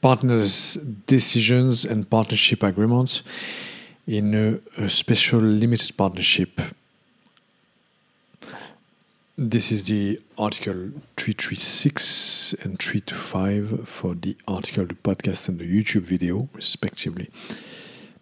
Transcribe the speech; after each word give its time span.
partners' 0.00 0.74
decisions 1.06 1.84
and 1.84 2.08
partnership 2.08 2.62
agreements 2.62 3.22
in 4.06 4.34
a, 4.34 4.84
a 4.84 4.88
special 4.88 5.40
limited 5.40 5.96
partnership. 5.96 6.60
This 9.36 9.70
is 9.70 9.86
the 9.86 10.20
article 10.36 10.90
336 11.16 12.54
and 12.54 12.78
325 12.78 13.88
for 13.88 14.14
the 14.14 14.36
article, 14.48 14.84
the 14.84 14.94
podcast, 14.94 15.48
and 15.48 15.60
the 15.60 15.64
YouTube 15.64 16.02
video, 16.02 16.48
respectively. 16.54 17.30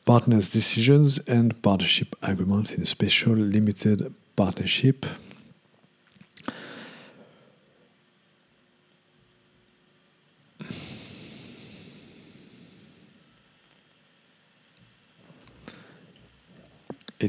Partners' 0.05 0.53
decisions 0.53 1.19
and 1.21 1.61
partnership 1.63 2.15
agreements 2.23 2.73
in 2.73 2.83
a 2.83 2.87
special 2.87 3.33
limited 3.33 4.13
partnership. 4.37 5.07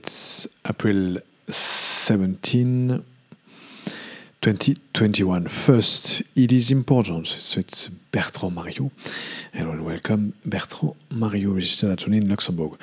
It's 0.07 0.47
April 0.66 1.17
17, 1.49 3.03
2021. 4.41 5.47
First, 5.49 6.23
it 6.33 6.53
is 6.53 6.71
important. 6.71 7.27
So 7.27 7.59
it's 7.59 7.89
Bertrand 7.89 8.55
Mario. 8.55 8.89
And 9.53 9.85
welcome 9.85 10.33
Bertrand 10.45 10.95
Mario, 11.11 11.52
registered 11.52 11.89
attorney 11.89 12.20
in 12.20 12.30
Luxembourg. 12.30 12.80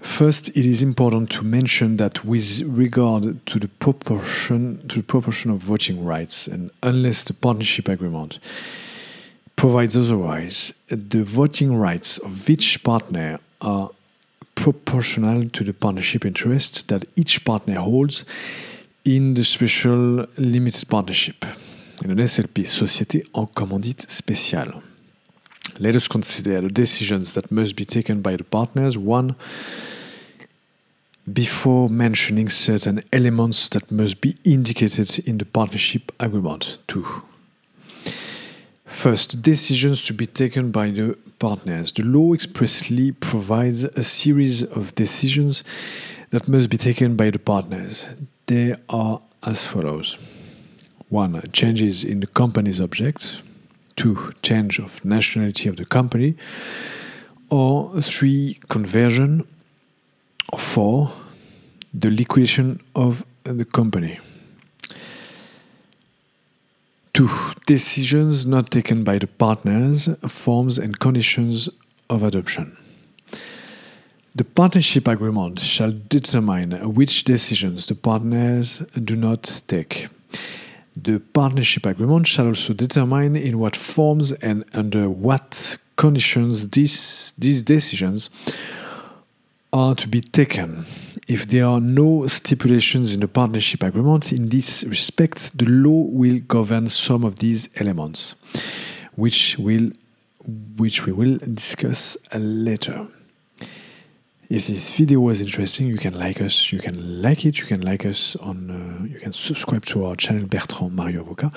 First, 0.00 0.50
it 0.50 0.66
is 0.66 0.82
important 0.82 1.30
to 1.30 1.44
mention 1.44 1.96
that 1.96 2.26
with 2.26 2.60
regard 2.66 3.46
to 3.46 3.58
the 3.58 3.68
proportion 3.68 4.86
to 4.88 4.96
the 4.96 5.02
proportion 5.02 5.50
of 5.50 5.60
voting 5.60 6.04
rights, 6.04 6.46
and 6.46 6.70
unless 6.82 7.24
the 7.24 7.32
partnership 7.32 7.88
agreement 7.88 8.38
provides 9.56 9.96
otherwise, 9.96 10.74
the 10.88 11.22
voting 11.22 11.74
rights 11.74 12.18
of 12.18 12.50
each 12.50 12.82
partner 12.82 13.40
are 13.62 13.88
proportional 14.60 15.48
to 15.48 15.64
the 15.64 15.72
partnership 15.72 16.24
interest 16.24 16.88
that 16.88 17.02
each 17.16 17.44
partner 17.44 17.80
holds 17.80 18.24
in 19.04 19.34
the 19.34 19.44
special 19.44 20.26
limited 20.36 20.86
partnership, 20.88 21.46
in 22.04 22.10
an 22.10 22.18
SLP, 22.18 22.66
Société 22.66 23.24
en 23.32 23.46
commandite 23.46 24.10
spéciale. 24.10 24.74
Let 25.78 25.96
us 25.96 26.08
consider 26.08 26.60
the 26.60 26.68
decisions 26.68 27.32
that 27.32 27.50
must 27.50 27.74
be 27.74 27.84
taken 27.84 28.20
by 28.20 28.36
the 28.36 28.44
partners. 28.44 28.98
One, 28.98 29.34
before 31.32 31.88
mentioning 31.88 32.50
certain 32.50 33.02
elements 33.12 33.68
that 33.70 33.90
must 33.90 34.20
be 34.20 34.34
indicated 34.44 35.20
in 35.26 35.38
the 35.38 35.46
partnership 35.46 36.12
agreement. 36.18 36.78
Two, 36.86 37.06
First, 38.90 39.40
decisions 39.40 40.04
to 40.06 40.12
be 40.12 40.26
taken 40.26 40.72
by 40.72 40.90
the 40.90 41.16
partners. 41.40 41.90
The 41.90 42.04
law 42.04 42.32
expressly 42.32 43.10
provides 43.10 43.82
a 43.82 44.04
series 44.04 44.62
of 44.62 44.94
decisions 44.94 45.64
that 46.30 46.46
must 46.46 46.70
be 46.70 46.76
taken 46.76 47.16
by 47.16 47.30
the 47.30 47.40
partners. 47.40 48.06
They 48.46 48.76
are 48.88 49.20
as 49.42 49.66
follows 49.66 50.16
1. 51.08 51.42
Changes 51.52 52.04
in 52.04 52.20
the 52.20 52.28
company's 52.28 52.80
objects. 52.80 53.42
2. 53.96 54.34
Change 54.42 54.78
of 54.78 55.04
nationality 55.04 55.68
of 55.68 55.76
the 55.76 55.84
company. 55.84 56.36
Or 57.48 58.00
3. 58.00 58.60
Conversion. 58.68 59.44
4. 60.56 61.10
The 61.92 62.10
liquidation 62.10 62.80
of 62.94 63.24
the 63.42 63.64
company. 63.64 64.20
2. 67.14 67.28
Decisions 67.66 68.46
not 68.46 68.70
taken 68.70 69.04
by 69.04 69.18
the 69.18 69.26
partners, 69.26 70.08
forms 70.26 70.78
and 70.78 70.98
conditions 70.98 71.68
of 72.08 72.22
adoption. 72.22 72.76
The 74.34 74.44
partnership 74.44 75.08
agreement 75.08 75.60
shall 75.60 75.92
determine 76.08 76.94
which 76.94 77.24
decisions 77.24 77.86
the 77.86 77.94
partners 77.94 78.78
do 79.04 79.16
not 79.16 79.62
take. 79.66 80.08
The 80.96 81.18
partnership 81.18 81.86
agreement 81.86 82.26
shall 82.26 82.46
also 82.46 82.72
determine 82.72 83.36
in 83.36 83.58
what 83.58 83.76
forms 83.76 84.32
and 84.32 84.64
under 84.72 85.08
what 85.08 85.78
conditions 85.96 86.68
these, 86.70 87.32
these 87.38 87.62
decisions 87.62 88.30
are 89.72 89.94
to 89.94 90.08
be 90.08 90.20
taken. 90.20 90.86
If 91.30 91.46
there 91.46 91.64
are 91.64 91.80
no 91.80 92.26
stipulations 92.26 93.14
in 93.14 93.20
the 93.20 93.28
partnership 93.28 93.84
agreement 93.84 94.32
in 94.32 94.48
this 94.48 94.82
respect, 94.82 95.56
the 95.56 95.64
law 95.64 96.02
will 96.10 96.40
govern 96.40 96.88
some 96.88 97.22
of 97.22 97.38
these 97.38 97.68
elements, 97.76 98.34
which 99.14 99.56
will 99.56 99.92
which 100.76 101.06
we 101.06 101.12
will 101.12 101.38
discuss 101.54 102.16
later. 102.34 103.06
If 104.48 104.66
this 104.66 104.92
video 104.96 105.20
was 105.20 105.40
interesting, 105.40 105.86
you 105.86 105.98
can 105.98 106.14
like 106.14 106.40
us, 106.40 106.72
you 106.72 106.80
can 106.80 107.22
like 107.22 107.46
it, 107.46 107.60
you 107.60 107.66
can 107.66 107.82
like 107.82 108.04
us 108.04 108.34
on, 108.40 108.56
uh, 108.68 109.04
you 109.04 109.20
can 109.20 109.32
subscribe 109.32 109.84
to 109.86 110.06
our 110.06 110.16
channel 110.16 110.48
Bertrand 110.48 110.96
Mario 110.96 111.22
Avocat. 111.22 111.54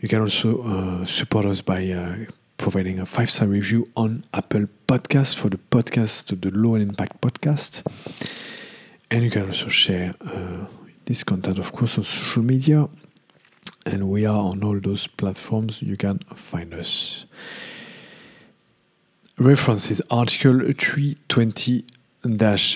You 0.00 0.10
can 0.10 0.20
also 0.20 0.62
uh, 0.62 1.06
support 1.06 1.46
us 1.46 1.62
by 1.62 1.90
uh, 1.90 2.16
providing 2.58 2.98
a 2.98 3.06
five 3.06 3.30
star 3.30 3.48
review 3.48 3.88
on 3.96 4.24
Apple 4.34 4.66
Podcast 4.86 5.36
for 5.36 5.48
the 5.48 5.56
podcast, 5.70 6.38
the 6.38 6.48
and 6.74 6.90
Impact 6.90 7.22
podcast. 7.22 7.82
And 9.10 9.22
you 9.22 9.30
can 9.30 9.46
also 9.46 9.68
share 9.68 10.14
uh, 10.20 10.66
this 11.04 11.22
content, 11.22 11.58
of 11.58 11.72
course, 11.72 11.96
on 11.98 12.04
social 12.04 12.42
media. 12.42 12.88
And 13.84 14.08
we 14.08 14.26
are 14.26 14.50
on 14.50 14.64
all 14.64 14.80
those 14.80 15.06
platforms. 15.06 15.80
You 15.80 15.96
can 15.96 16.18
find 16.34 16.74
us. 16.74 17.24
References 19.38 20.00
Article 20.10 20.60
320 20.76 21.84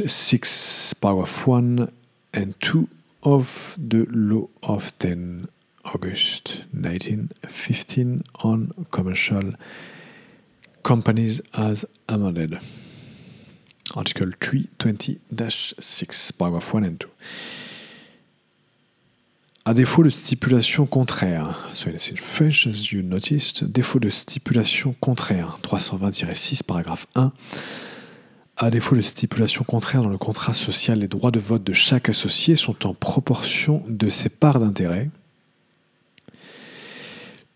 6, 0.09 0.95
paragraph 0.95 1.47
1 1.47 1.91
and 2.33 2.61
2 2.61 2.89
of 3.25 3.77
the 3.79 4.07
Law 4.11 4.49
of 4.63 4.97
10 4.99 5.49
August 5.85 6.65
1915 6.73 8.23
on 8.45 8.87
commercial 8.93 9.55
companies 10.83 11.41
as 11.55 11.85
amended. 12.09 12.61
Article 13.95 14.31
320-6, 14.41 16.33
paragraph 16.33 16.75
1 16.75 16.84
and 16.84 16.97
2. 16.99 17.09
À 19.67 19.75
défaut 19.75 20.03
de 20.03 20.09
stipulation 20.11 20.87
contraire, 20.87 21.69
so 21.75 21.91
in 21.91 22.17
French 22.17 22.67
as 22.67 22.93
you 22.93 23.03
noticed, 23.03 23.62
défaut 23.65 23.99
de 23.99 24.09
stipulation 24.09 24.95
contraire, 25.01 25.56
320-6, 25.62 26.62
paragraphe 26.62 27.06
1, 27.15 27.33
à 28.56 28.71
défaut 28.71 28.97
de 28.97 29.03
stipulation 29.03 29.65
contraire 29.65 30.03
dans 30.03 30.09
le 30.09 30.19
contrat 30.19 30.55
social, 30.55 30.99
les 31.01 31.09
droits 31.09 31.31
de 31.31 31.39
vote 31.39 31.65
de 31.65 31.72
chaque 31.72 32.09
associé 32.09 32.57
sont 32.57 32.87
en 32.87 32.95
proportion 32.95 33.83
de 33.89 34.09
ses 34.09 34.28
parts 34.28 34.61
d'intérêt. 34.61 35.11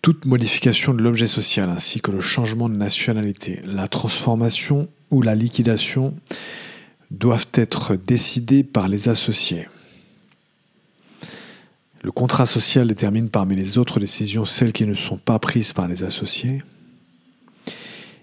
Toute 0.04 0.26
modification 0.26 0.92
de 0.92 1.00
l'objet 1.02 1.26
social 1.26 1.70
ainsi 1.70 2.02
que 2.02 2.10
le 2.10 2.20
changement 2.20 2.68
de 2.68 2.76
nationalité, 2.76 3.62
la 3.64 3.88
transformation 3.88 4.86
ou 5.10 5.22
la 5.22 5.34
liquidation 5.34 6.12
doivent 7.10 7.48
être 7.54 7.96
décidés 7.96 8.64
par 8.64 8.86
les 8.86 9.08
associés. 9.08 9.66
Le 12.02 12.12
contrat 12.12 12.44
social 12.44 12.86
détermine 12.86 13.30
parmi 13.30 13.56
les 13.56 13.78
autres 13.78 13.98
décisions 13.98 14.44
celles 14.44 14.74
qui 14.74 14.84
ne 14.84 14.92
sont 14.92 15.16
pas 15.16 15.38
prises 15.38 15.72
par 15.72 15.88
les 15.88 16.04
associés. 16.04 16.62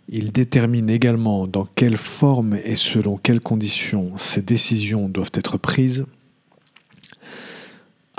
Il 0.08 0.32
détermine 0.32 0.88
également 0.88 1.48
dans 1.48 1.66
quelle 1.66 1.98
forme 1.98 2.60
et 2.64 2.76
selon 2.76 3.18
quelles 3.18 3.42
conditions 3.42 4.12
ces 4.18 4.44
décisions 4.44 5.10
doivent 5.10 5.32
être 5.34 5.58
prises. 5.58 6.06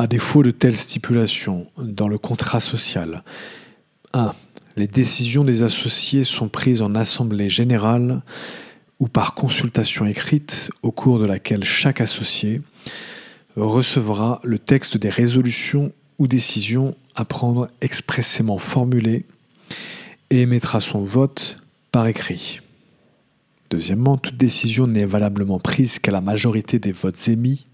À 0.03 0.09
défaut 0.09 0.43
de 0.43 0.51
telles 0.51 0.77
stipulations 0.77 1.69
dans 1.79 2.09
le 2.09 2.19
contrat 2.19 2.59
social, 2.59 3.23
1. 4.15 4.35
Les 4.77 4.89
décisions 4.89 5.45
des 5.45 5.63
associés 5.63 6.25
sont 6.25 6.49
prises 6.49 6.83
en 6.83 6.97
assemblée 6.97 7.49
générale 7.49 8.23
ou 8.99 9.07
par 9.07 9.35
consultation 9.35 10.05
écrite 10.05 10.73
au 10.83 10.91
cours 10.91 11.21
de 11.21 11.25
laquelle 11.25 11.63
chaque 11.63 12.01
associé 12.01 12.63
recevra 13.55 14.41
le 14.43 14.59
texte 14.59 14.97
des 14.97 15.09
résolutions 15.09 15.93
ou 16.19 16.27
décisions 16.27 16.97
à 17.15 17.25
prendre 17.25 17.69
expressément 17.81 18.59
formulées 18.59 19.25
et 20.31 20.41
émettra 20.41 20.81
son 20.81 21.03
vote 21.03 21.59
par 21.93 22.09
écrit. 22.09 22.59
Deuxièmement, 23.71 24.19
toute 24.19 24.37
décision 24.37 24.89
n'est 24.89 25.05
valablement 25.05 25.61
prise 25.61 26.01
qu'à 26.01 26.11
la 26.11 26.21
majorité 26.21 26.81
des 26.81 26.91
votes 26.91 27.29
émis, 27.29 27.67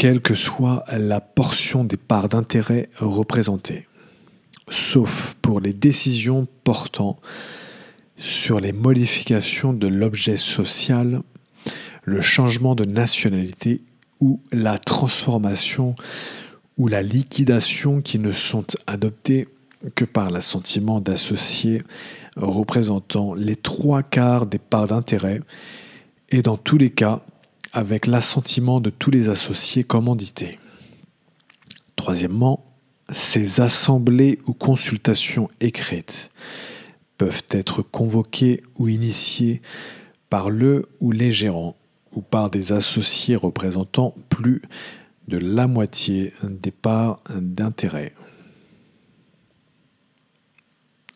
quelle 0.00 0.22
que 0.22 0.34
soit 0.34 0.82
la 0.96 1.20
portion 1.20 1.84
des 1.84 1.98
parts 1.98 2.30
d'intérêt 2.30 2.88
représentées, 2.96 3.86
sauf 4.70 5.36
pour 5.42 5.60
les 5.60 5.74
décisions 5.74 6.48
portant 6.64 7.18
sur 8.16 8.60
les 8.60 8.72
modifications 8.72 9.74
de 9.74 9.86
l'objet 9.88 10.38
social, 10.38 11.20
le 12.04 12.22
changement 12.22 12.74
de 12.74 12.86
nationalité 12.86 13.82
ou 14.20 14.40
la 14.52 14.78
transformation 14.78 15.94
ou 16.78 16.88
la 16.88 17.02
liquidation 17.02 18.00
qui 18.00 18.18
ne 18.18 18.32
sont 18.32 18.64
adoptées 18.86 19.48
que 19.96 20.06
par 20.06 20.30
l'assentiment 20.30 21.02
d'associés 21.02 21.82
représentant 22.36 23.34
les 23.34 23.56
trois 23.56 24.02
quarts 24.02 24.46
des 24.46 24.58
parts 24.58 24.86
d'intérêt 24.86 25.42
et 26.30 26.40
dans 26.40 26.56
tous 26.56 26.78
les 26.78 26.88
cas 26.88 27.20
avec 27.72 28.06
l'assentiment 28.06 28.80
de 28.80 28.90
tous 28.90 29.10
les 29.10 29.28
associés 29.28 29.84
commandités. 29.84 30.58
Troisièmement, 31.96 32.64
ces 33.12 33.60
assemblées 33.60 34.38
ou 34.46 34.52
consultations 34.52 35.48
écrites 35.60 36.30
peuvent 37.18 37.42
être 37.50 37.82
convoquées 37.82 38.62
ou 38.78 38.88
initiées 38.88 39.60
par 40.30 40.48
le 40.48 40.88
ou 41.00 41.12
les 41.12 41.30
gérants 41.30 41.76
ou 42.12 42.22
par 42.22 42.50
des 42.50 42.72
associés 42.72 43.36
représentant 43.36 44.14
plus 44.28 44.62
de 45.28 45.38
la 45.38 45.66
moitié 45.66 46.32
des 46.42 46.70
parts 46.70 47.20
d'intérêt. 47.34 48.14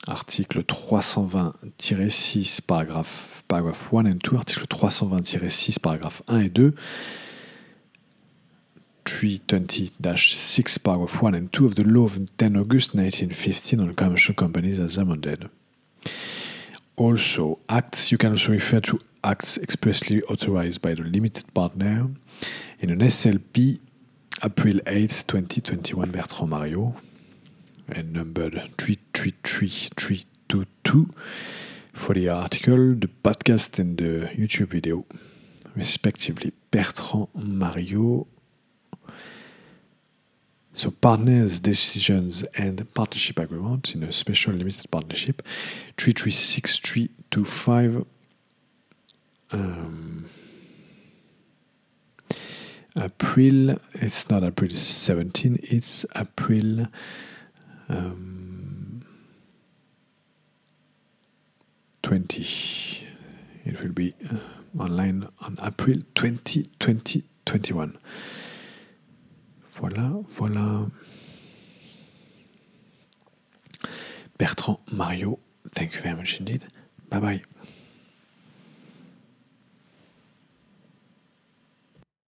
Article 0.07 0.63
320-6, 0.63 2.67
paragraphe, 2.67 3.43
paragraphe 3.49 3.91
1 3.91 4.07
and 4.07 4.23
2, 4.23 4.37
article 4.37 4.67
320-6, 4.67 5.83
paragraphe 5.83 6.21
1 6.27 6.45
et 6.45 6.55
2, 6.55 6.75
320-6, 9.07 10.83
paragraph 10.83 11.23
1 11.23 11.35
and 11.35 11.53
2 11.53 11.67
of 11.67 11.75
the 11.77 11.85
law 11.85 12.05
of 12.05 12.37
10 12.37 12.57
August 12.57 12.95
1915 12.95 13.81
on 13.81 13.95
commercial 13.95 14.35
companies 14.35 14.79
as 14.79 14.99
amended. 14.99 15.49
Also, 16.97 17.59
acts, 17.69 18.13
you 18.13 18.19
can 18.19 18.33
also 18.33 18.53
refer 18.53 18.81
to 18.81 19.01
acts 19.25 19.59
expressly 19.59 20.23
authorized 20.25 20.83
by 20.83 20.93
the 20.93 21.03
limited 21.03 21.53
partner 21.55 22.11
in 22.79 22.91
an 22.91 23.01
SLP 23.01 23.81
April 24.43 24.81
8, 24.87 25.25
2021, 25.27 26.11
Bertrand 26.11 26.51
Mario, 26.51 26.95
and 27.89 28.13
numbered 28.13 28.71
333322 29.15 31.15
for 31.93 32.15
the 32.15 32.29
article, 32.29 32.95
the 32.95 33.09
podcast, 33.23 33.79
and 33.79 33.97
the 33.97 34.29
YouTube 34.35 34.67
video, 34.69 35.07
respectively. 35.75 36.53
Bertrand 36.71 37.29
Mario. 37.35 38.27
So, 40.77 40.91
partners' 40.91 41.61
decisions 41.61 42.43
and 42.57 42.93
partnership 42.95 43.39
agreement 43.39 43.95
in 43.95 44.03
a 44.03 44.11
special 44.11 44.55
limited 44.55 44.91
partnership 44.91 45.41
336325. 45.97 48.05
Um, 49.53 50.29
April, 52.97 53.77
it's 53.95 54.29
not 54.31 54.43
April 54.43 54.71
17, 54.71 55.61
it's 55.63 56.05
April 56.17 56.87
um, 57.89 58.54
20. 62.35 63.07
It 63.65 63.81
will 63.81 63.93
be 63.93 64.15
uh, 64.31 64.83
online 64.83 65.29
on 65.41 65.57
April 65.63 65.99
20, 66.15 66.65
2021. 66.81 67.97
Voilà, 69.73 70.25
voilà. 70.29 70.91
Bertrand 74.39 74.79
Mario, 74.91 75.39
thank 75.75 75.95
you 75.95 76.01
very 76.01 76.17
much 76.17 76.39
indeed. 76.41 76.65
Bye 77.09 77.21
bye. 77.21 77.43